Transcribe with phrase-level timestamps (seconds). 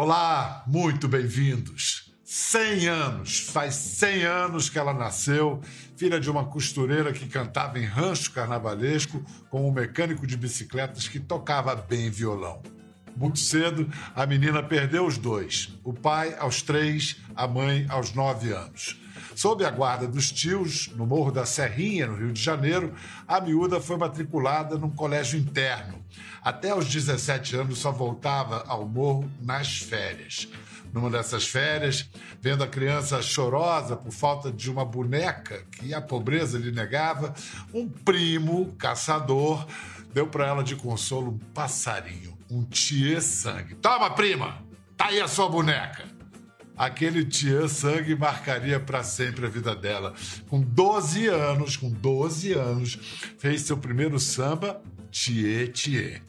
[0.00, 2.12] Olá, muito bem-vindos.
[2.22, 5.60] 100 anos, faz 100 anos que ela nasceu,
[5.96, 9.20] filha de uma costureira que cantava em rancho carnavalesco
[9.50, 12.62] com um mecânico de bicicletas que tocava bem violão.
[13.16, 18.52] Muito cedo, a menina perdeu os dois: o pai aos três, a mãe aos nove
[18.52, 19.00] anos.
[19.34, 22.94] Sob a guarda dos tios, no Morro da Serrinha, no Rio de Janeiro,
[23.26, 26.04] a miúda foi matriculada num colégio interno.
[26.48, 30.48] Até os 17 anos só voltava ao morro nas férias.
[30.94, 32.08] Numa dessas férias,
[32.40, 37.34] vendo a criança chorosa por falta de uma boneca que a pobreza lhe negava,
[37.74, 39.66] um primo caçador
[40.14, 43.74] deu para ela de consolo um passarinho um Thier Sangue.
[43.74, 44.64] Toma, prima!
[44.96, 46.06] Tá aí a sua boneca!
[46.74, 50.14] Aquele Thier Sangue marcaria para sempre a vida dela.
[50.48, 52.98] Com 12 anos, com 12 anos,
[53.36, 56.27] fez seu primeiro samba, Thier Thier.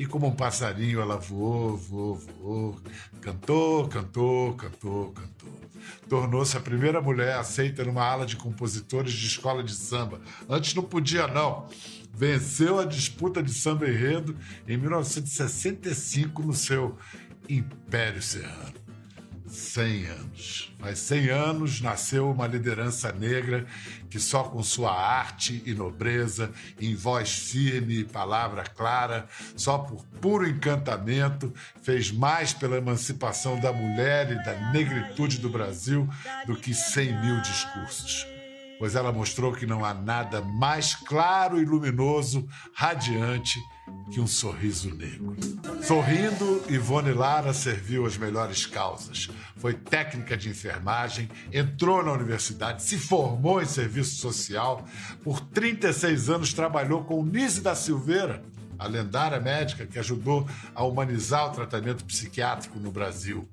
[0.00, 2.80] E como um passarinho, ela voou, voou, voou,
[3.20, 5.60] cantou, cantou, cantou, cantou.
[6.08, 10.18] Tornou-se a primeira mulher aceita numa ala de compositores de escola de samba.
[10.48, 11.68] Antes não podia, não
[12.14, 14.34] venceu a disputa de samba enredo
[14.66, 16.96] em 1965 no seu
[17.46, 18.89] Império Serrano.
[19.50, 20.72] 100 anos.
[20.78, 23.66] Faz 100 anos nasceu uma liderança negra
[24.08, 29.26] que só com sua arte e nobreza, em voz firme e palavra clara,
[29.56, 36.08] só por puro encantamento, fez mais pela emancipação da mulher e da negritude do Brasil
[36.46, 38.39] do que 100 mil discursos
[38.80, 43.60] pois ela mostrou que não há nada mais claro e luminoso, radiante,
[44.10, 45.36] que um sorriso negro.
[45.82, 49.28] Sorrindo, Ivone Lara serviu as melhores causas.
[49.58, 54.82] Foi técnica de enfermagem, entrou na universidade, se formou em serviço social.
[55.22, 58.42] Por 36 anos trabalhou com Nise da Silveira,
[58.78, 63.46] a lendária médica que ajudou a humanizar o tratamento psiquiátrico no Brasil.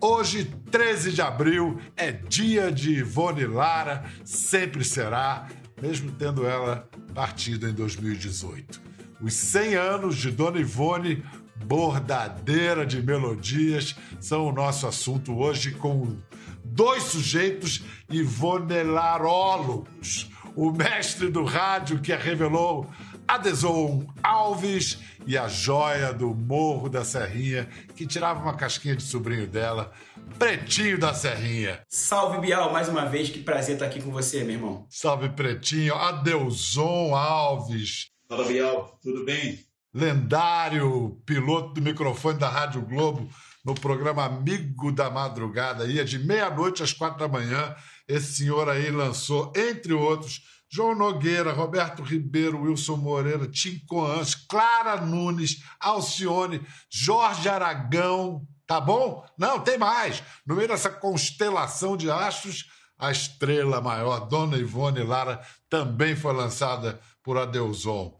[0.00, 5.48] Hoje, 13 de abril, é dia de Ivone Lara, sempre será,
[5.82, 8.80] mesmo tendo ela partido em 2018.
[9.20, 11.24] Os 100 anos de Dona Ivone,
[11.64, 16.16] bordadeira de melodias, são o nosso assunto hoje com
[16.64, 20.30] dois sujeitos ivonelarólogos.
[20.54, 22.88] O mestre do rádio que a revelou
[23.28, 24.96] Adeson Alves
[25.26, 29.92] e a joia do Morro da Serrinha, que tirava uma casquinha de sobrinho dela,
[30.38, 31.82] Pretinho da Serrinha.
[31.90, 34.86] Salve, Bial, mais uma vez, que prazer estar aqui com você, meu irmão.
[34.88, 35.94] Salve, Pretinho.
[35.94, 38.06] Adeuson Alves.
[38.26, 39.58] Fala, Bial, tudo bem?
[39.92, 43.28] Lendário piloto do microfone da Rádio Globo
[43.62, 45.84] no programa Amigo da Madrugada.
[45.84, 47.76] Ia de meia-noite às quatro da manhã.
[48.08, 55.00] Esse senhor aí lançou, entre outros, João Nogueira, Roberto Ribeiro, Wilson Moreira, Tim Coans, Clara
[55.00, 59.26] Nunes, Alcione, Jorge Aragão, tá bom?
[59.38, 60.22] Não, tem mais.
[60.46, 62.66] No meio dessa constelação de astros,
[62.98, 65.40] a estrela maior, Dona Ivone Lara,
[65.70, 68.18] também foi lançada por Adeuson.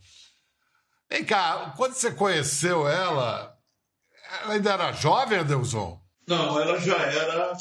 [1.10, 3.58] Vem cá, quando você conheceu ela,
[4.42, 6.00] ela ainda era jovem, Adeuson?
[6.26, 7.56] Não, ela já era.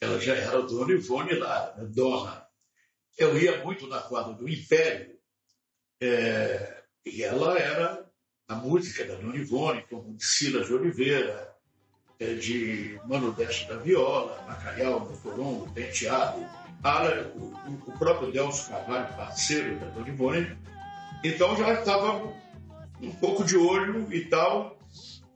[0.00, 2.45] Ela já era Dona Ivone Lara, dona
[3.16, 5.16] eu ia muito na quadra do Império,
[6.00, 8.06] é, e ela era
[8.48, 11.54] a música da Dona Ivone, como de Silas de Oliveira,
[12.18, 16.46] é, de Mano Deste da Viola, Macaial, Motoron, Penteado,
[16.82, 17.54] Ala, o,
[17.86, 20.58] o, próprio Delcio Carvalho, parceiro da Dona Ivone.
[21.24, 22.22] Então já estava
[23.00, 24.78] um pouco de olho e tal.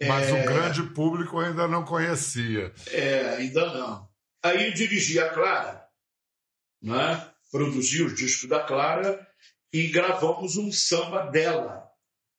[0.06, 2.72] Mas é, o grande público ainda não conhecia.
[2.90, 4.08] É, ainda não.
[4.42, 5.84] Aí dirigi a Clara,
[6.82, 7.29] né?
[7.50, 9.26] Produziu os discos da Clara
[9.72, 11.88] e gravamos um samba dela,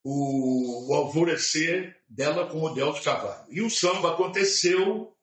[0.03, 3.45] o, o Alvorecer dela com o Delcio Cavalho.
[3.49, 5.16] E o samba aconteceu,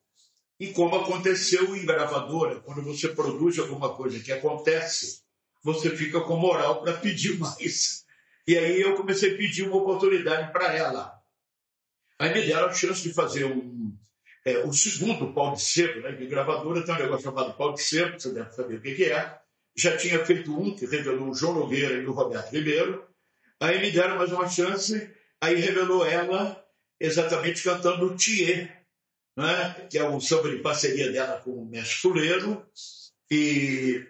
[0.59, 5.23] e como aconteceu em gravadora, quando você produz alguma coisa que acontece,
[5.63, 8.05] você fica com moral para pedir mais.
[8.47, 11.19] E aí eu comecei a pedir uma oportunidade para ela.
[12.19, 13.95] Aí me deram a chance de fazer um,
[14.45, 16.13] é, o segundo pau de sebo, né?
[16.13, 19.05] De gravadora tem um negócio chamado pau de sebo, você deve saber o que, que
[19.05, 19.39] é
[19.79, 23.07] já tinha feito um que revelou o João Nogueira e o Roberto Ribeiro.
[23.61, 25.09] Aí me deram mais uma chance,
[25.41, 26.65] aí revelou ela
[27.01, 28.85] exatamente cantando o Thier,
[29.37, 29.87] né?
[29.89, 32.67] que é o samba de parceria dela com o Mestre Fuleiro.
[33.31, 34.05] E,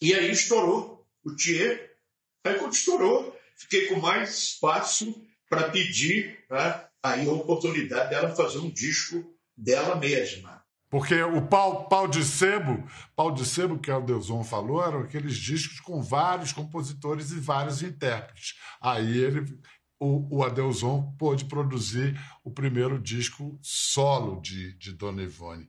[0.00, 1.96] e aí estourou o Thier.
[2.44, 6.86] Aí quando estourou, fiquei com mais espaço para pedir né?
[7.02, 10.61] aí a oportunidade dela fazer um disco dela mesma.
[10.92, 12.86] Porque o pau, pau de sebo,
[13.16, 17.82] pau de sebo que o Deuson falou, eram aqueles discos com vários compositores e vários
[17.82, 18.56] intérpretes.
[18.78, 19.58] Aí ele
[19.98, 25.66] o, o Adelson pôde produzir o primeiro disco solo de, de Dona Ivone.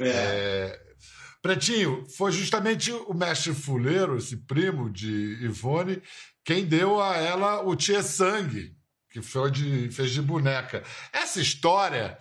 [0.00, 0.08] É.
[0.08, 0.80] É...
[1.42, 6.00] Pretinho, foi justamente o mestre Fuleiro, esse primo de Ivone,
[6.42, 8.74] quem deu a ela o Tia Sangue,
[9.10, 10.82] que foi de, fez de boneca.
[11.12, 12.16] Essa história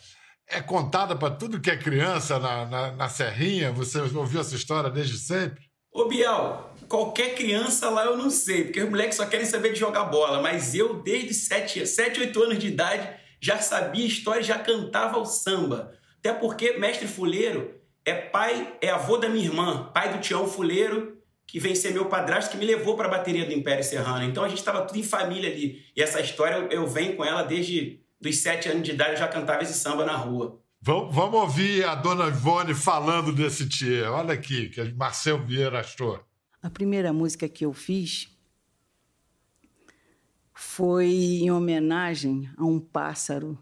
[0.47, 3.71] é contada para tudo que é criança na, na, na Serrinha?
[3.71, 5.63] Você ouviu essa história desde sempre?
[5.91, 9.79] Ô Bial, qualquer criança lá eu não sei, porque os moleques só querem saber de
[9.79, 13.07] jogar bola, mas eu, desde 7, 7 8 anos de idade,
[13.39, 15.93] já sabia história, já cantava o samba.
[16.19, 21.17] Até porque mestre fuleiro é pai, é avô da minha irmã, pai do Tião Fuleiro,
[21.45, 24.23] que vem ser meu padrasto, que me levou para a bateria do Império Serrano.
[24.23, 25.85] Então a gente estava tudo em família ali.
[25.95, 29.17] E essa história eu, eu venho com ela desde dos sete anos de idade, eu
[29.17, 30.59] já cantava esse samba na rua.
[30.81, 34.11] Vamos, vamos ouvir a dona Ivone falando desse tia.
[34.11, 36.19] Olha aqui, que Marcel Vieira achou.
[36.61, 38.29] A primeira música que eu fiz
[40.53, 43.57] foi em homenagem a um pássaro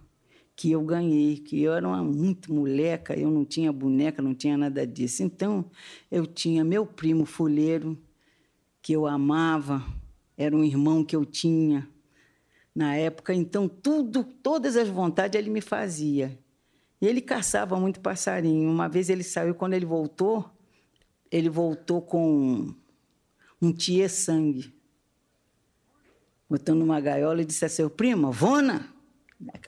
[0.56, 4.56] que eu ganhei, que eu era uma muito moleca, eu não tinha boneca, não tinha
[4.56, 5.24] nada disso.
[5.24, 5.66] Então,
[6.12, 7.98] eu tinha meu primo folheiro,
[8.80, 9.84] que eu amava,
[10.38, 11.88] era um irmão que eu tinha
[12.74, 16.38] na época, então tudo, todas as vontades ele me fazia.
[17.02, 18.70] E ele caçava muito passarinho.
[18.70, 20.50] Uma vez ele saiu, quando ele voltou,
[21.32, 22.74] ele voltou com
[23.62, 24.74] um tia sangue.
[26.50, 28.88] Botando uma gaiola e disse a seu primo, Vona,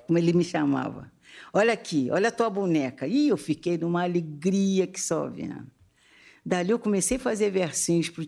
[0.05, 1.11] como ele me chamava.
[1.51, 3.07] Olha aqui, olha a tua boneca.
[3.07, 5.71] E eu fiquei numa alegria que só vendo.
[6.45, 8.27] Dali eu comecei a fazer versinhos para o.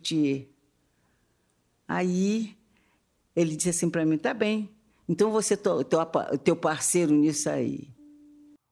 [1.87, 2.57] Aí
[3.35, 4.69] ele disse assim para mim, tá bem,
[5.07, 5.83] então você é teu,
[6.43, 7.89] teu parceiro nisso aí.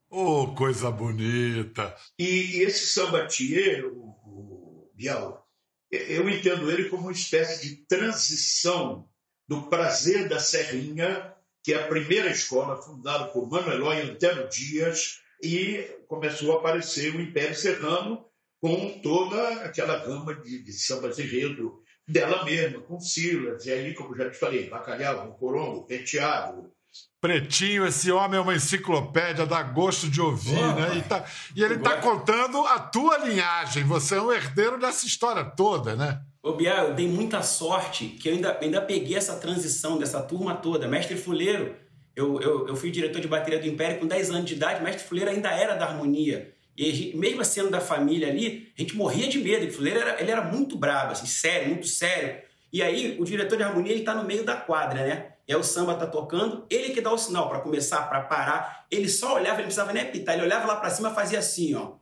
[0.10, 1.96] Oh, coisa bonita!
[2.20, 5.48] E, e esse sambatier, o, o Bial,
[5.92, 9.10] eu entendo ele como uma espécie de transição
[9.48, 11.34] do prazer da Serrinha,
[11.64, 17.16] que é a primeira escola fundada por Manuel e Antero Dias, e começou a aparecer
[17.16, 18.26] o Império Serrano
[18.62, 24.16] com toda aquela gama de, de sambas enredo dela mesma, com Silas, e aí, como
[24.16, 26.74] já te falei, bacalhau, corongo, penteado,
[27.20, 30.98] Pretinho, esse homem é uma enciclopédia, dá gosto de ouvir, né?
[30.98, 33.84] E, tá, e ele está contando a tua linhagem.
[33.86, 36.22] Você é um herdeiro dessa história toda, né?
[36.44, 40.54] Ô, Bia, eu dei muita sorte que eu ainda, ainda peguei essa transição dessa turma
[40.56, 40.86] toda.
[40.86, 41.74] Mestre Fuleiro,
[42.14, 44.84] eu, eu, eu fui diretor de bateria do Império com 10 anos de idade.
[44.84, 46.53] Mestre Fuleiro ainda era da harmonia.
[46.78, 49.72] E mesmo sendo da família ali, a gente morria de medo.
[49.72, 52.42] Fuleiro era, ele era muito bravo, assim, sério, muito sério.
[52.72, 55.34] E aí, o diretor de harmonia, ele tá no meio da quadra, né?
[55.48, 58.86] E aí o samba tá tocando, ele que dá o sinal para começar, para parar.
[58.90, 61.76] Ele só olhava, ele não precisava nem apitar, ele olhava lá para cima fazia assim,
[61.76, 61.94] ó.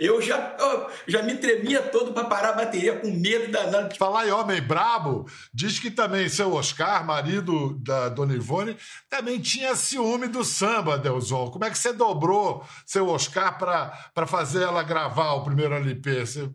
[0.00, 3.94] Eu já, eu já me tremia todo para parar a bateria, com medo danado.
[3.98, 8.78] Falar em homem brabo, diz que também seu Oscar, marido da Dona Ivone,
[9.10, 11.50] também tinha ciúme do samba, Delzon.
[11.50, 16.24] Como é que você dobrou seu Oscar para fazer ela gravar o primeiro LP?
[16.24, 16.48] Você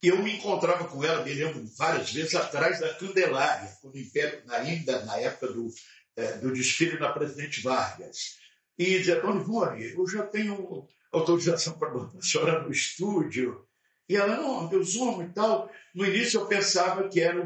[0.00, 4.42] eu me encontrava com ela, me lembro, várias vezes atrás da Candelária, quando o Império,
[4.48, 5.68] ainda na época do,
[6.16, 8.36] é, do desfile na Presidente Vargas.
[8.78, 13.66] E dizia, Dona Ivone, eu já tenho autorização para a senhora no estúdio.
[14.08, 15.70] E ela, não, Deus homem e tal.
[15.94, 17.40] No início eu pensava que era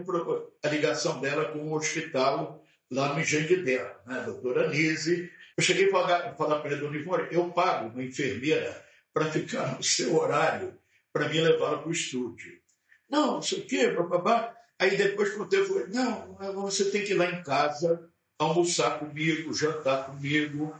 [0.62, 5.30] a ligação dela com o hospital lá no Engenho dela, né, doutora Anise.
[5.56, 9.82] Eu cheguei a falar para ela, Dona Ivone, eu pago uma enfermeira para ficar no
[9.82, 10.78] seu horário
[11.12, 12.60] para me levá-la para o estúdio.
[13.08, 14.54] Não, não sei o quê, babá.
[14.78, 19.54] Aí depois quando eu falei, não, você tem que ir lá em casa, almoçar comigo,
[19.54, 20.74] jantar comigo,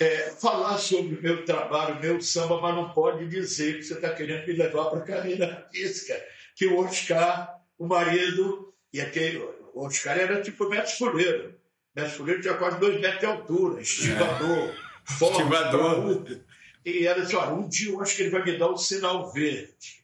[0.00, 3.94] é, falar sobre o meu trabalho, o meu samba, mas não pode dizer que você
[3.94, 6.18] está querendo me levar para a carreira artística.
[6.56, 9.38] Que o Oscar, o marido, e aquele,
[9.74, 11.54] o Oscar era tipo metro fuleiro.
[11.94, 14.76] Metro fuleiro tinha quase dois metros de altura, estivador, é.
[15.04, 16.40] forte, estivador.
[16.84, 19.30] E ela disse: Olha, um dia eu acho que ele vai me dar o sinal
[19.32, 20.00] verde.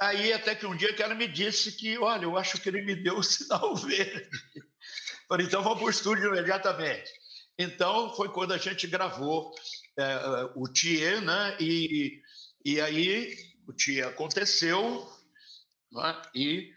[0.00, 2.82] Aí, até que um dia que ela me disse que, olha, eu acho que ele
[2.82, 4.28] me deu o sinal verde.
[5.28, 7.10] Falei, então vamos para o estúdio imediatamente.
[7.58, 9.52] Então, foi quando a gente gravou
[9.98, 11.56] é, o Thier, né?
[11.60, 12.20] E,
[12.64, 13.36] e aí
[13.66, 15.08] o Thier aconteceu,
[15.92, 16.22] né?
[16.34, 16.70] e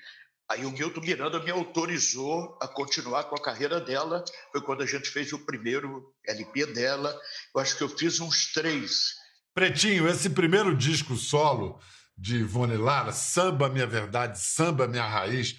[0.49, 4.23] aí o Milton Miranda me autorizou a continuar com a carreira dela.
[4.51, 7.19] Foi quando a gente fez o primeiro LP dela.
[7.53, 9.19] Eu acho que eu fiz uns três
[9.53, 11.81] Pretinho, esse primeiro disco solo
[12.17, 15.57] de Ivone Lara, Samba Minha Verdade, Samba Minha Raiz,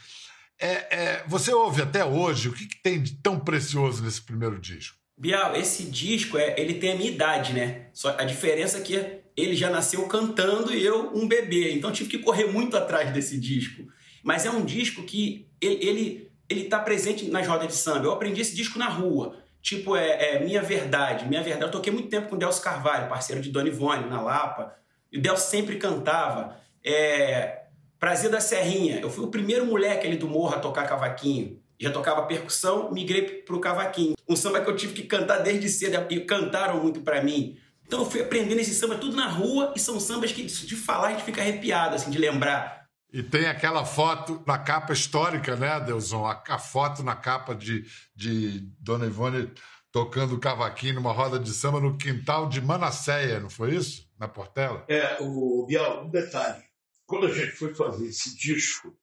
[0.58, 4.58] é, é, você ouve até hoje, o que, que, tem de tão precioso nesse primeiro
[4.58, 4.96] disco?
[5.20, 7.88] Bial, esse disco, é, ele tem a minha idade, né?
[7.92, 12.08] Só a diferença é que ele já nasceu cantando e eu um bebê, então tive
[12.08, 13.82] que correr muito atrás desse disco.
[14.24, 18.06] Mas é um disco que ele, ele, ele tá presente nas rodas de samba.
[18.06, 19.36] Eu aprendi esse disco na rua.
[19.60, 21.28] tipo é, é, Minha Verdade.
[21.28, 24.22] Minha Verdade, eu toquei muito tempo com o Delcio Carvalho, parceiro de Dona Ivone, na
[24.22, 24.74] Lapa.
[25.12, 26.56] E o Delcio sempre cantava.
[26.82, 27.64] É,
[27.98, 29.00] Prazer da Serrinha.
[29.00, 31.60] Eu fui o primeiro moleque ali do morro a tocar cavaquinho.
[31.80, 34.14] Já tocava percussão, migrei pro cavaquinho.
[34.28, 37.58] Um samba que eu tive que cantar desde cedo e cantaram muito para mim.
[37.86, 41.08] Então eu fui aprendendo esse samba tudo na rua e são sambas que de falar
[41.08, 42.86] a gente fica arrepiado, assim, de lembrar.
[43.12, 46.24] E tem aquela foto na capa histórica, né, Adelson?
[46.24, 47.84] A, a foto na capa de,
[48.14, 49.50] de Dona Ivone
[49.90, 54.08] tocando cavaquinho numa roda de samba no quintal de Manasseia, não foi isso?
[54.18, 54.84] Na Portela?
[54.86, 56.62] É, o Bial, um detalhe.
[57.06, 58.94] Quando a gente foi fazer esse disco,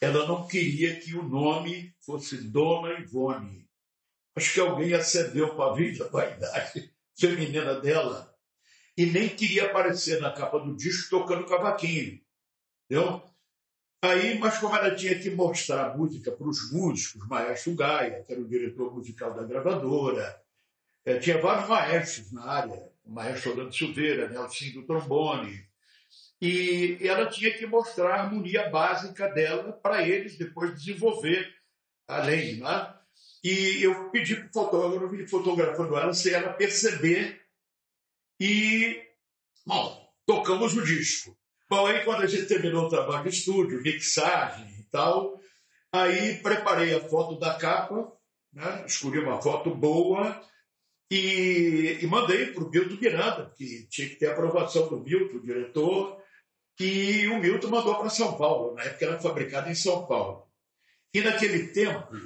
[0.00, 3.68] ela não queria que o nome fosse Dona Ivone.
[4.36, 8.32] Acho que alguém acendeu para a a vaidade feminina dela
[8.96, 12.20] e nem queria aparecer na capa do disco tocando cavaquinho.
[12.84, 13.22] Entendeu?
[14.02, 18.32] Aí, mas como ela tinha que mostrar a música para os músicos, Maestro Gaia, que
[18.32, 20.40] era o diretor musical da gravadora,
[21.04, 25.67] é, tinha vários maestros na área, o maestro Orlando Silveira, Nelson do trombone,
[26.40, 31.52] e ela tinha que mostrar a harmonia básica dela para eles depois desenvolver
[32.06, 32.94] além, né?
[33.42, 37.40] E eu pedi para o fotógrafo, ele fotografando ela, sem ela perceber.
[38.40, 39.00] E,
[39.66, 41.36] bom, tocamos o disco.
[41.68, 45.40] Bom, aí quando a gente terminou o trabalho de estúdio, mixagem e tal,
[45.92, 48.12] aí preparei a foto da capa,
[48.52, 48.84] né?
[48.86, 50.40] escolhi uma foto boa
[51.10, 55.42] e, e mandei para o Milton Miranda, que tinha que ter aprovação do Milton, o
[55.42, 56.22] diretor,
[56.78, 60.46] e o Milton mandou para São Paulo, na época era fabricado em São Paulo.
[61.12, 62.16] E naquele tempo,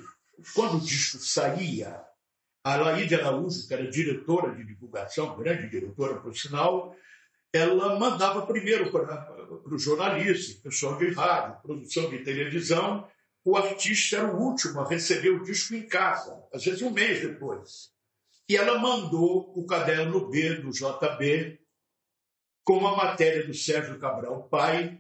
[0.54, 2.02] quando o disco saía,
[2.64, 6.94] a Laíde Araújo, que era diretora de divulgação, grande diretora, por sinal,
[7.52, 9.35] ela mandava primeiro para
[9.66, 13.09] o jornalista, pessoal de rádio, produção de televisão,
[13.44, 17.21] o artista era o último a receber o disco em casa, às vezes um mês
[17.21, 17.90] depois.
[18.49, 21.62] E ela mandou o caderno B do JB
[22.64, 24.99] com uma matéria do Sérgio Cabral Pai,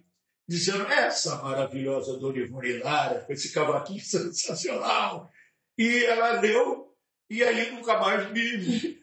[0.48, 5.30] dizendo essa maravilhosa Dona Ivone Lara, com esse cavaquinho sensacional.
[5.78, 6.94] E ela leu,
[7.30, 9.00] e aí nunca mais me.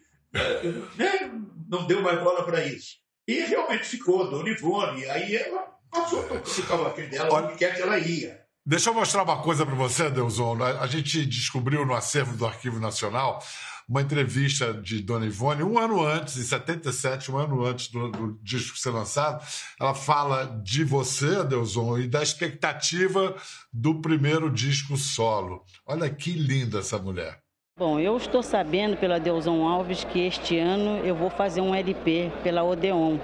[0.96, 1.28] Né,
[1.68, 2.98] não deu mais bola para isso.
[3.26, 5.04] E realmente ficou, Dona Ivone.
[5.06, 8.40] Aí ela passou esse cavaquinho dela, onde quer que ela ia.
[8.64, 10.62] Deixa eu mostrar uma coisa para você, Deuzon.
[10.62, 13.42] A gente descobriu no acervo do Arquivo Nacional
[13.90, 18.38] uma entrevista de Dona Ivone um ano antes, em 77, um ano antes do, do
[18.40, 19.44] disco ser lançado.
[19.80, 23.34] Ela fala de você, Adelson, e da expectativa
[23.72, 25.64] do primeiro disco solo.
[25.84, 27.40] Olha que linda essa mulher.
[27.76, 32.30] Bom, eu estou sabendo pela Adelson Alves que este ano eu vou fazer um LP
[32.44, 33.18] pela Odeon.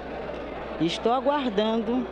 [0.80, 2.04] E estou aguardando,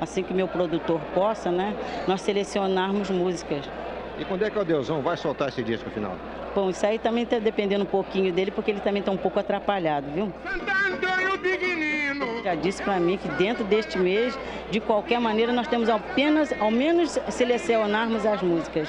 [0.00, 1.76] assim que meu produtor possa, né,
[2.08, 3.64] nós selecionarmos músicas.
[4.18, 6.16] E quando é que o Adelson vai soltar esse disco final?
[6.54, 9.38] Bom, isso aí também está dependendo um pouquinho dele, porque ele também está um pouco
[9.38, 10.32] atrapalhado, viu?
[12.44, 14.38] Já disse para mim que dentro deste mês,
[14.70, 18.88] de qualquer maneira, nós temos apenas, ao menos, selecionarmos as músicas.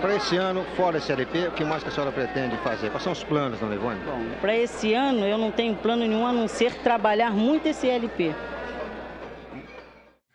[0.00, 2.90] Para esse ano, fora esse LP, o que mais que a senhora pretende fazer?
[2.90, 3.98] Quais são os planos, dona Ivone?
[4.04, 7.88] Bom, para esse ano eu não tenho plano nenhum a não ser trabalhar muito esse
[7.88, 8.32] LP.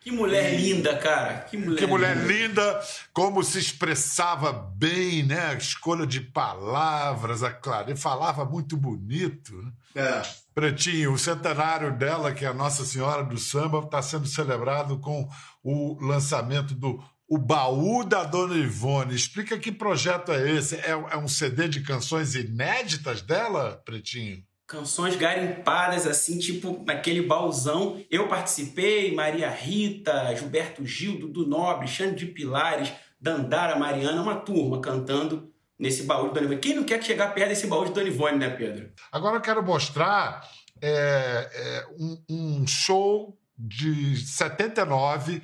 [0.07, 1.39] Que mulher linda, cara.
[1.39, 2.33] Que mulher, que mulher linda.
[2.33, 2.81] linda.
[3.11, 5.49] como se expressava bem, né?
[5.49, 7.93] A escolha de palavras, a Clara.
[7.93, 9.53] falava muito bonito.
[9.61, 9.71] Né?
[9.95, 10.21] É.
[10.55, 15.27] Pretinho, o centenário dela, que é a Nossa Senhora do Samba, está sendo celebrado com
[15.61, 19.13] o lançamento do O Baú da Dona Ivone.
[19.13, 20.77] Explica que projeto é esse?
[20.77, 24.41] É, é um CD de canções inéditas dela, Pretinho?
[24.67, 28.03] Canções garimpadas, assim, tipo naquele bauzão.
[28.12, 34.81] Eu participei, Maria Rita, Gilberto Gil, Dudu Nobre, Xande de Pilares, Dandara, Mariana, uma turma
[34.81, 36.59] cantando nesse baú de Dona Ivone.
[36.59, 38.91] Quem não quer chegar perto desse baú de Dona Ivone, né, Pedro?
[39.12, 40.41] Agora eu quero mostrar
[40.81, 45.41] é, é, um, um show de 79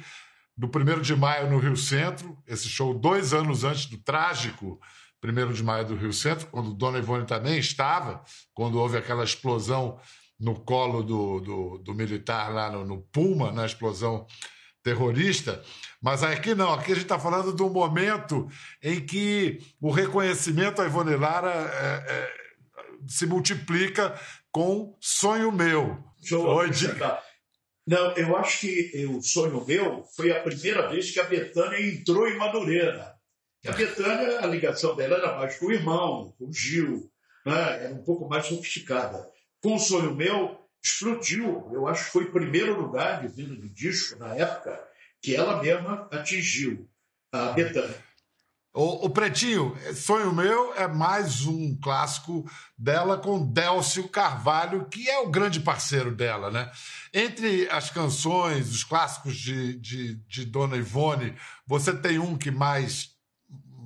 [0.56, 4.80] do 1 de maio no Rio Centro, esse show dois anos antes do trágico
[5.24, 10.00] 1 de maio do Rio Centro, quando Dona Ivone também estava, quando houve aquela explosão
[10.39, 14.27] no colo do, do, do militar lá no, no, Puma, na explosão
[14.84, 15.63] terrorista.
[16.01, 18.50] Mas aqui não, aqui a gente está falando do momento
[18.82, 22.34] em que o reconhecimento à Ivone Lara é, é,
[23.08, 24.20] se multiplica
[24.51, 26.03] com Sonho Meu.
[26.32, 26.72] Oi,
[27.88, 32.27] Não, eu acho que o Sonho Meu foi a primeira vez que a Betânia entrou
[32.27, 33.12] em Madureira.
[33.65, 37.10] A Betânia, a ligação dela era mais com o irmão, com o Gil,
[37.46, 37.86] né?
[37.86, 39.25] era um pouco mais sofisticada.
[39.62, 41.70] Com o Sonho Meu, explodiu.
[41.72, 44.77] Eu acho que foi o primeiro lugar de venda do disco, na época,
[45.22, 46.89] que ela mesma atingiu,
[47.32, 48.03] a Betânia.
[48.75, 52.43] O, o, Pretinho, Sonho Meu é mais um clássico
[52.75, 56.72] dela com Délcio Carvalho, que é o grande parceiro dela, né?
[57.13, 61.36] Entre as canções, os clássicos de, de, de Dona Ivone,
[61.67, 63.12] você tem um que mais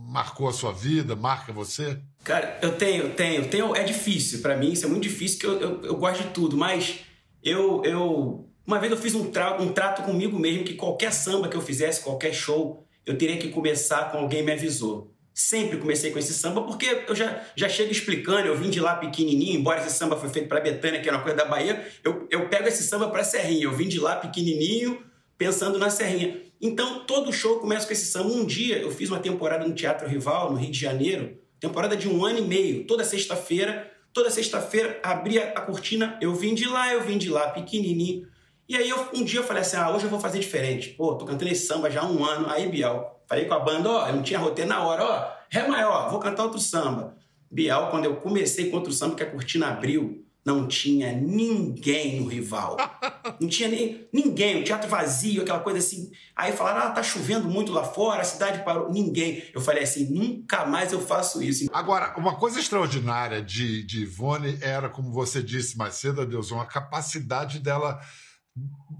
[0.08, 2.00] marcou a sua vida, marca você?
[2.24, 3.76] Cara, eu tenho, tenho, tenho.
[3.76, 6.58] É difícil para mim, isso é muito difícil, porque eu, eu, eu gosto de tudo,
[6.58, 7.00] mas
[7.44, 8.48] eu, eu.
[8.66, 11.62] Uma vez eu fiz um, tra um trato comigo mesmo que qualquer samba que eu
[11.62, 15.14] fizesse, qualquer show, eu teria que começar com alguém me avisou.
[15.34, 18.96] Sempre comecei com esse samba, porque eu já, já chego explicando, eu vim de lá
[18.96, 22.28] pequenininho, embora esse samba foi feito para Betânia, que era uma coisa da Bahia, eu,
[22.32, 25.04] eu pego esse samba para Serrinha, eu vim de lá pequenininho,
[25.38, 26.47] pensando na Serrinha.
[26.62, 28.30] Então, todo show começa com esse samba.
[28.30, 32.08] Um dia, eu fiz uma temporada no Teatro Rival, no Rio de Janeiro, temporada de
[32.10, 36.92] um ano e meio, toda sexta-feira, toda sexta-feira, abria a cortina, eu vim de lá,
[36.94, 38.28] eu vim de lá, pequenininho,
[38.68, 40.90] e aí eu, um dia eu falei assim, ah, hoje eu vou fazer diferente.
[40.90, 42.50] Pô, tô cantando esse samba já há um ano.
[42.50, 45.66] Aí, Biel, falei com a banda, ó, eu não tinha roteiro na hora, ó, Ré
[45.66, 47.16] maior, vou cantar outro samba.
[47.50, 52.28] Biel, quando eu comecei com outro samba, que a cortina abriu, não tinha ninguém no
[52.28, 52.78] rival.
[53.42, 56.10] Não tinha nem, ninguém, o teatro vazio, aquela coisa assim.
[56.36, 58.90] Aí falaram, ah, tá chovendo muito lá fora, a cidade parou.
[58.90, 59.44] Ninguém.
[59.54, 61.70] Eu falei assim, nunca mais eu faço isso.
[61.72, 66.66] Agora, uma coisa extraordinária de, de Ivone era, como você disse mais cedo, Adeus, a
[66.66, 68.00] capacidade dela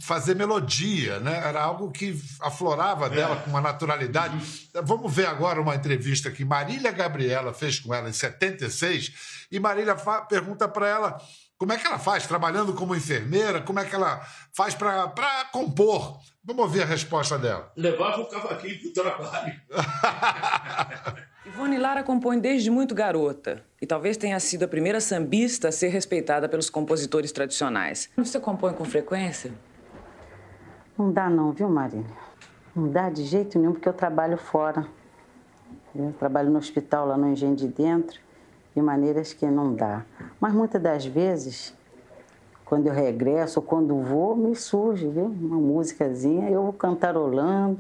[0.02, 1.42] fazer melodia, né?
[1.44, 3.40] Era algo que aflorava dela é.
[3.40, 4.36] com uma naturalidade.
[4.36, 4.82] Uhum.
[4.84, 9.96] Vamos ver agora uma entrevista que Marília Gabriela fez com ela em 76 e Marília
[10.30, 11.22] pergunta para ela
[11.58, 14.22] como é que ela faz trabalhando como enfermeira, como é que ela
[14.56, 16.20] faz para compor.
[16.44, 17.72] Vamos ouvir a resposta dela.
[17.76, 19.62] Levava o cavaquinho para o trabalho.
[21.88, 26.50] Lara compõe desde muito garota e talvez tenha sido a primeira sambista a ser respeitada
[26.50, 28.10] pelos compositores tradicionais.
[28.18, 29.54] Você compõe com frequência?
[30.98, 32.06] Não dá não, viu, Marília?
[32.76, 34.86] Não dá de jeito nenhum porque eu trabalho fora.
[35.96, 38.20] Eu trabalho no hospital lá no Engenho de Dentro,
[38.76, 40.06] de maneiras que não dá.
[40.42, 41.74] Mas muitas das vezes,
[42.66, 45.28] quando eu regresso ou quando vou, me surge, viu?
[45.28, 47.80] Uma músicazinha, eu vou cantarolando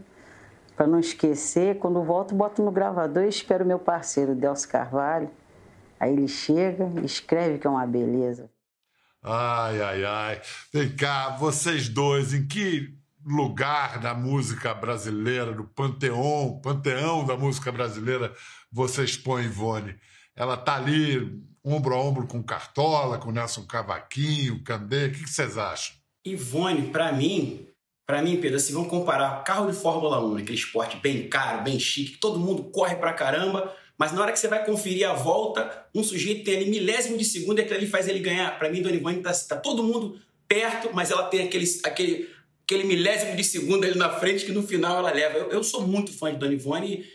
[0.77, 5.27] para não esquecer, quando volto, boto no gravador e espero meu parceiro, Delcio Carvalho.
[5.99, 8.47] Aí ele chega e escreve que é uma beleza.
[9.23, 10.41] Ai, ai, ai.
[10.71, 17.71] Vem cá, vocês dois, em que lugar da música brasileira, do panteão, panteão da música
[17.71, 18.31] brasileira,
[18.71, 19.95] vocês põem Ivone?
[20.35, 25.57] Ela tá ali, ombro a ombro com Cartola, com Nelson Cavaquinho, Candê, o que vocês
[25.57, 25.95] acham?
[26.23, 27.67] Ivone, para mim,
[28.07, 31.77] para mim, Pedro, assim, vamos comparar carro de Fórmula 1, aquele esporte bem caro, bem
[31.77, 35.11] chique, que todo mundo corre pra caramba, mas na hora que você vai conferir a
[35.11, 38.57] volta, um sujeito tem ali milésimo de segundo e aquilo ali faz ele ganhar.
[38.57, 40.17] Para mim, Dona Ivone tá, tá, todo mundo
[40.47, 42.29] perto, mas ela tem aquele, aquele,
[42.63, 45.37] aquele milésimo de segundo ali na frente que no final ela leva.
[45.37, 47.05] Eu, eu sou muito fã de Dona Ivone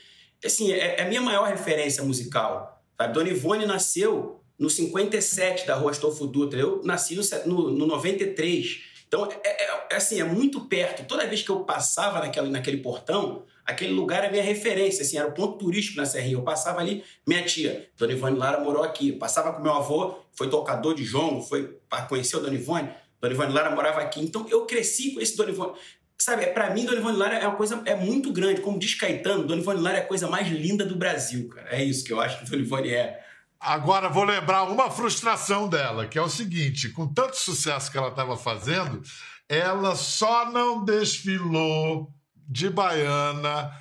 [0.42, 2.84] e, assim, é, é, a minha maior referência musical.
[2.98, 3.14] Sabe?
[3.14, 8.91] Dona Ivone nasceu no 57 da Rua Astolfo Dutra, eu nasci no, no, no 93.
[9.12, 11.06] Então, é, é, é, assim, é muito perto.
[11.06, 15.28] Toda vez que eu passava naquele, naquele portão, aquele lugar é minha referência, assim, era
[15.28, 16.36] o ponto turístico na Serrinha.
[16.36, 19.12] Eu passava ali, minha tia, Dona Ivone Lara morou aqui.
[19.12, 22.88] Passava com meu avô, foi tocador de jongo, foi conhecer o Dona Ivone.
[23.20, 24.18] Dona Ivone Lara morava aqui.
[24.18, 25.74] Então, eu cresci com esse Dona Ivone.
[26.16, 28.62] Sabe, para mim, Dona Ivone Lara é uma coisa é muito grande.
[28.62, 31.68] Como diz Caetano, Dona Ivone Lara é a coisa mais linda do Brasil, cara.
[31.70, 33.22] É isso que eu acho que Dona Ivone é.
[33.62, 38.08] Agora vou lembrar uma frustração dela, que é o seguinte: com tanto sucesso que ela
[38.08, 39.00] estava fazendo,
[39.48, 43.72] ela só não desfilou de baiana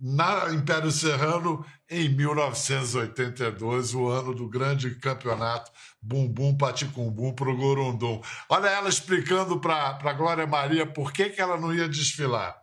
[0.00, 8.22] na Império Serrano em 1982, o ano do grande campeonato Bumbum Paticumbum para o Gorundum.
[8.48, 12.57] Olha ela explicando para Glória Maria por que, que ela não ia desfilar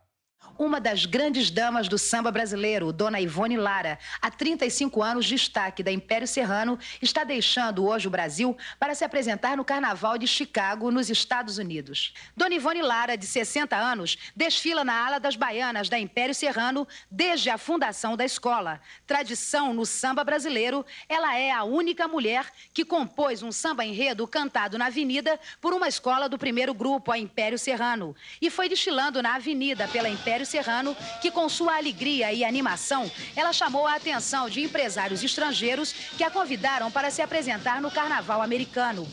[0.57, 5.91] uma das grandes damas do samba brasileiro, Dona Ivone Lara, há 35 anos destaque da
[5.91, 11.09] Império Serrano, está deixando hoje o Brasil para se apresentar no Carnaval de Chicago, nos
[11.09, 12.13] Estados Unidos.
[12.35, 17.49] Dona Ivone Lara, de 60 anos, desfila na ala das baianas da Império Serrano desde
[17.49, 18.79] a fundação da escola.
[19.05, 24.77] Tradição no samba brasileiro, ela é a única mulher que compôs um samba enredo cantado
[24.77, 29.35] na avenida por uma escola do primeiro grupo, a Império Serrano, e foi desfilando na
[29.35, 34.62] avenida pela Império Serrano, que com sua alegria e animação, ela chamou a atenção de
[34.62, 39.08] empresários estrangeiros que a convidaram para se apresentar no carnaval americano.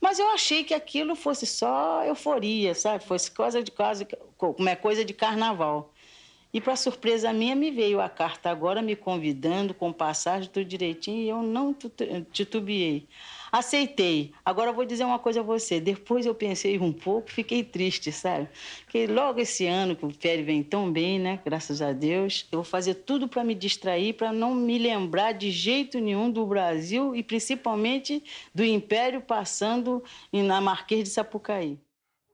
[0.00, 3.04] Mas eu achei que aquilo fosse só euforia, sabe?
[3.04, 5.92] Fosse coisa de quase como é coisa de carnaval.
[6.52, 11.22] E para surpresa minha, me veio a carta agora me convidando com passagem, tudo direitinho,
[11.22, 11.74] e eu não
[12.30, 13.08] titubeei.
[13.54, 14.32] Aceitei.
[14.44, 15.78] Agora eu vou dizer uma coisa a você.
[15.78, 18.48] Depois eu pensei um pouco, fiquei triste, sabe?
[18.82, 21.38] Porque logo esse ano que o Pérez vem tão bem, né?
[21.44, 25.52] Graças a Deus, eu vou fazer tudo para me distrair, para não me lembrar de
[25.52, 31.78] jeito nenhum do Brasil e principalmente do Império passando na Marquês de Sapucaí.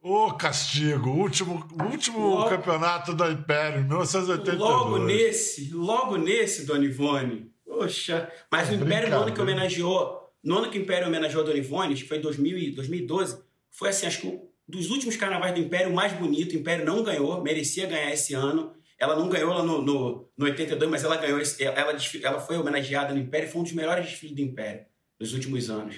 [0.00, 1.10] Ô, oh, castigo!
[1.10, 4.58] Último, último logo, campeonato do Império, 1982.
[4.58, 7.52] Logo nesse, logo nesse, Dona Ivone.
[7.66, 11.46] Poxa, mas o Império, no ano que homenageou no ano que o Império homenageou a
[11.46, 15.92] Dona Ivone, que foi em 2012, foi assim, acho que dos últimos carnavais do Império
[15.92, 16.52] mais bonito.
[16.52, 18.72] O Império não ganhou, merecia ganhar esse ano.
[18.98, 21.40] Ela não ganhou lá no, no, no 82, mas ela ganhou.
[21.58, 24.84] Ela, ela foi homenageada no Império, foi um dos melhores desfiles do Império
[25.18, 25.96] dos últimos anos.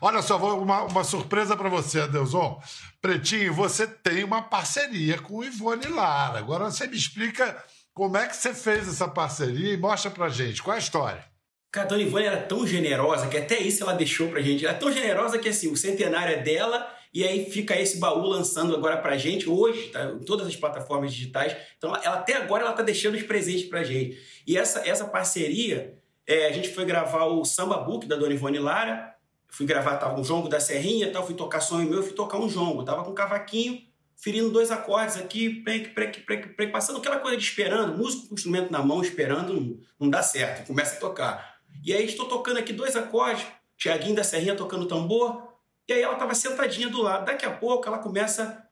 [0.00, 2.60] Olha só, uma, uma surpresa para você, Adelson.
[3.00, 6.38] Pretinho, você tem uma parceria com o Ivone Lara.
[6.38, 10.62] Agora você me explica como é que você fez essa parceria e mostra pra gente.
[10.62, 11.24] Qual é a história?
[11.70, 14.64] Cara, a Dona Ivone era tão generosa que até isso ela deixou pra gente.
[14.64, 18.26] Ela é tão generosa que assim, o centenário é dela e aí fica esse baú
[18.26, 20.04] lançando agora pra gente hoje, tá?
[20.04, 21.56] Em todas as plataformas digitais.
[21.76, 24.18] Então, ela, até agora ela tá deixando os presentes pra gente.
[24.46, 28.58] E essa, essa parceria, é, a gente foi gravar o Samba Book da Dona Ivone
[28.58, 29.14] Lara.
[29.48, 32.48] Fui gravar tava, um jongo da Serrinha, tal, fui tocar sonho meu, fui tocar um
[32.48, 32.84] jongo.
[32.84, 33.82] Tava com um cavaquinho,
[34.14, 38.34] ferindo dois acordes aqui, prec, prec, prec, prec, passando aquela coisa de esperando, músico com
[38.34, 41.57] o instrumento na mão, esperando, não, não dá certo, começa a tocar.
[41.84, 45.48] E aí estou tocando aqui dois acordes, Tiaguinho da Serrinha tocando tambor,
[45.88, 47.24] e aí ela estava sentadinha do lado.
[47.24, 48.62] Daqui a pouco ela começa.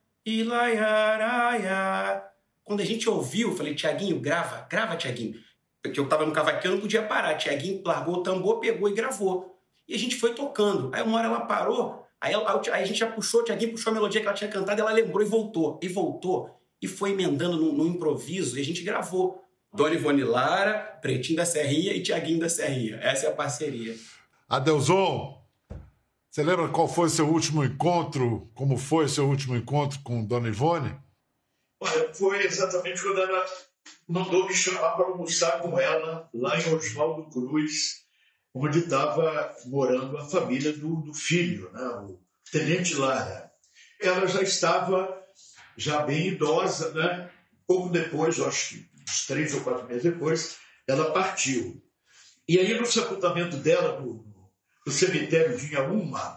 [2.63, 5.35] Quando a gente ouviu, eu falei, Tiaguinho, grava, grava, Tiaguinho.
[5.81, 7.37] Porque eu estava no cavaquinho, eu não podia parar.
[7.37, 9.57] Tiaguinho largou o tambor, pegou e gravou.
[9.89, 10.91] E a gente foi tocando.
[10.93, 13.95] Aí uma hora ela parou, aí, ela, aí a gente já puxou, Tiaguinho puxou a
[13.95, 15.79] melodia que ela tinha cantado, ela lembrou e voltou.
[15.81, 16.51] E voltou.
[16.83, 19.43] E foi emendando no, no improviso, e a gente gravou.
[19.77, 22.97] Dona Ivone Lara, Pretinho da Serrinha e Tiaguinho da Serrinha.
[22.97, 23.95] Essa é a parceria.
[24.49, 25.45] Adelson,
[26.31, 28.51] você lembra qual foi o seu último encontro?
[28.55, 30.97] Como foi o seu último encontro com Dona Ivone?
[31.81, 33.47] Olha, foi exatamente quando ela
[34.09, 38.05] mandou me chamar para almoçar com ela lá em Oswaldo Cruz,
[38.55, 42.19] onde estava morando a família do, do filho, né, o
[42.51, 43.53] Tenente Lara.
[44.01, 45.23] Ela já estava
[45.77, 47.31] já bem idosa, né?
[47.67, 51.83] Pouco depois, acho que uns três ou quatro meses depois, ela partiu.
[52.49, 54.25] E aí, no sepultamento dela, no,
[54.87, 56.37] no cemitério de Inhaúma,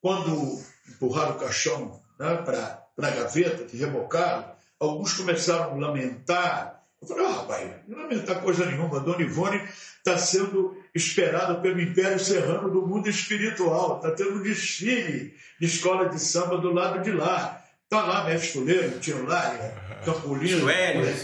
[0.00, 6.82] quando empurraram o caixão né, para a gaveta, que rebocaram, alguns começaram a lamentar.
[7.00, 9.00] Eu falei, ah, rapaz, não lamentar coisa nenhuma.
[9.00, 9.60] Dona Ivone
[9.98, 13.96] está sendo esperada pelo Império Serrano do mundo espiritual.
[13.96, 17.63] Está tendo um desfile de escola de samba do lado de lá.
[17.94, 19.72] Está lá, mestre Fuleiro, Tio Lária,
[20.04, 20.66] Campolino,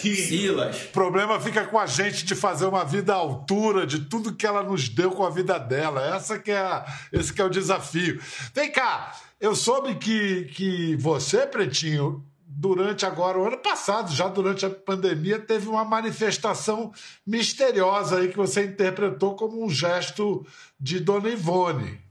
[0.01, 0.85] Silas.
[0.85, 4.47] O problema fica com a gente de fazer uma vida à altura de tudo que
[4.47, 6.15] ela nos deu com a vida dela.
[6.15, 8.21] Essa que é a, esse que é o desafio.
[8.55, 14.65] Vem cá, eu soube que, que você, Pretinho, durante agora, o ano passado, já durante
[14.65, 16.93] a pandemia, teve uma manifestação
[17.27, 20.47] misteriosa aí que você interpretou como um gesto
[20.79, 22.10] de Dona Ivone.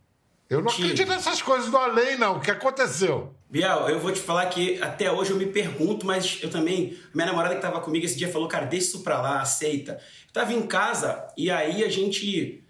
[0.49, 2.37] Eu não acredito nessas coisas do além, não.
[2.37, 3.35] O que aconteceu?
[3.47, 6.97] Biel, eu vou te falar que até hoje eu me pergunto, mas eu também.
[7.13, 9.93] Minha namorada que estava comigo esse dia falou, cara, deixa isso pra lá, aceita.
[10.27, 12.63] Eu tava em casa e aí a gente.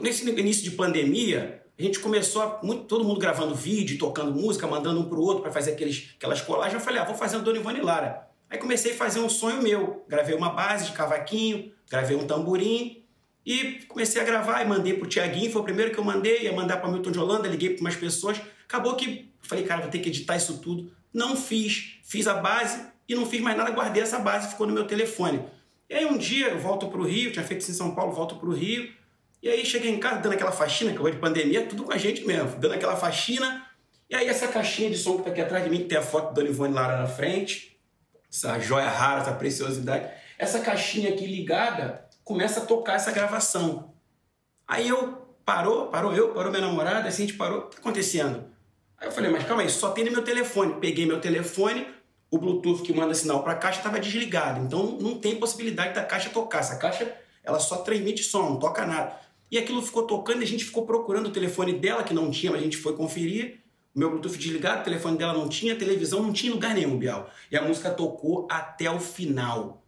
[0.00, 4.66] Nesse início de pandemia, a gente começou a, muito, todo mundo gravando vídeo, tocando música,
[4.66, 6.74] mandando um pro outro para fazer aqueles, aquelas colagens.
[6.74, 8.28] Eu falei, ah, vou fazer um Dona Ivone Lara.
[8.48, 10.04] Aí comecei a fazer um sonho meu.
[10.08, 12.99] Gravei uma base de cavaquinho, gravei um tamborim
[13.50, 16.52] e comecei a gravar e mandei pro Tiaguinho, foi o primeiro que eu mandei, ia
[16.52, 18.40] mandar para Milton de Holanda, liguei para umas pessoas.
[18.64, 20.92] Acabou que falei, cara, vou ter que editar isso tudo.
[21.12, 24.72] Não fiz, fiz a base e não fiz mais nada, guardei essa base, ficou no
[24.72, 25.42] meu telefone.
[25.88, 28.36] E aí um dia eu volto pro Rio, tinha feito isso em São Paulo, volto
[28.36, 28.88] pro Rio.
[29.42, 32.24] E aí cheguei em casa dando aquela faxina, eu de pandemia, tudo com a gente
[32.24, 33.66] mesmo, dando aquela faxina.
[34.08, 36.02] E aí essa caixinha de som que tá aqui atrás de mim, que tem a
[36.02, 37.76] foto do Ivone Lara na frente,
[38.32, 40.08] essa joia rara, essa preciosidade.
[40.38, 43.92] Essa caixinha aqui ligada, começa a tocar essa gravação.
[44.64, 47.80] Aí eu parou, parou eu, parou minha namorada, assim a gente parou, o que tá
[47.80, 48.44] acontecendo?
[48.96, 50.74] Aí eu falei, mas calma aí, só tem no meu telefone.
[50.80, 51.88] Peguei meu telefone,
[52.30, 56.04] o Bluetooth que manda sinal para a caixa estava desligado, então não tem possibilidade da
[56.04, 56.60] caixa tocar.
[56.60, 57.12] Essa caixa
[57.42, 59.12] ela só transmite som, não toca nada.
[59.50, 62.52] E aquilo ficou tocando e a gente ficou procurando o telefone dela, que não tinha,
[62.52, 63.58] mas a gente foi conferir.
[63.92, 66.96] O meu Bluetooth desligado, o telefone dela não tinha, a televisão não tinha lugar nenhum,
[66.96, 67.28] Bial.
[67.50, 69.79] E a música tocou até o final.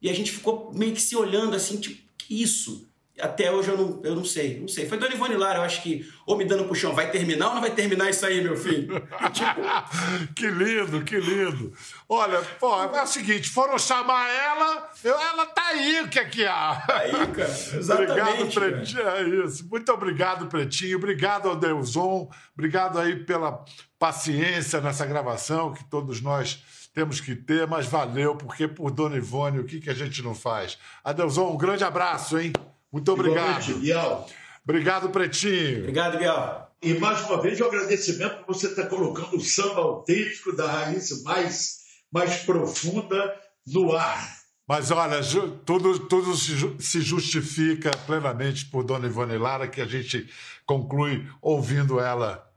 [0.00, 2.90] E a gente ficou meio que se olhando assim, tipo, que isso?
[3.20, 4.88] até hoje eu não, eu não sei, não sei.
[4.88, 7.60] Foi Dona Ivone Lara, eu acho que, ou me dando puxão, vai terminar ou não
[7.60, 9.00] vai terminar isso aí, meu filho?
[9.32, 9.60] tipo...
[10.34, 11.72] que lindo, que lindo.
[12.08, 16.24] Olha, pô, é o seguinte, foram chamar ela, eu, ela tá aí, o que é
[16.24, 16.82] que há?
[16.86, 18.10] Tá aí, cara, exatamente.
[18.10, 19.68] Obrigado, Pretinho, é isso.
[19.68, 23.64] Muito obrigado, Pretinho, obrigado ao Deuson, obrigado aí pela
[23.98, 29.60] paciência nessa gravação que todos nós temos que ter, mas valeu, porque por Dona Ivone,
[29.60, 30.78] o que, que a gente não faz?
[31.04, 32.52] Adeuson, um grande abraço, hein?
[32.92, 33.74] Muito obrigado.
[33.78, 34.28] Bial.
[34.64, 35.80] Obrigado, Pretinho.
[35.80, 36.74] Obrigado, Bial.
[36.82, 40.66] E mais uma vez, o um agradecimento por você estar colocando o samba autêntico da
[40.66, 43.34] raiz mais, mais profunda
[43.66, 44.40] no ar.
[44.66, 45.20] Mas olha,
[45.64, 50.28] tudo, tudo se justifica plenamente por Dona Ivone Lara, que a gente
[50.64, 52.48] conclui ouvindo ela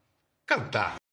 [0.46, 1.03] cantar.